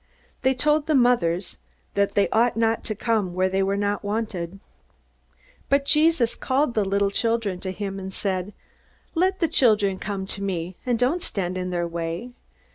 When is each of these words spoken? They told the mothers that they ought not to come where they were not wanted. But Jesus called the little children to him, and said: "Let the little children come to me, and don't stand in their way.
They 0.41 0.55
told 0.55 0.87
the 0.87 0.95
mothers 0.95 1.59
that 1.93 2.15
they 2.15 2.27
ought 2.29 2.57
not 2.57 2.83
to 2.85 2.95
come 2.95 3.35
where 3.35 3.49
they 3.49 3.61
were 3.61 3.77
not 3.77 4.03
wanted. 4.03 4.59
But 5.69 5.85
Jesus 5.85 6.33
called 6.33 6.73
the 6.73 6.83
little 6.83 7.11
children 7.11 7.59
to 7.59 7.71
him, 7.71 7.99
and 7.99 8.11
said: 8.11 8.55
"Let 9.13 9.37
the 9.39 9.45
little 9.45 9.53
children 9.55 9.99
come 9.99 10.25
to 10.25 10.41
me, 10.41 10.75
and 10.87 10.97
don't 10.97 11.21
stand 11.21 11.55
in 11.55 11.69
their 11.69 11.87
way. 11.87 12.31